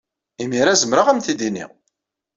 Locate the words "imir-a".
0.43-0.73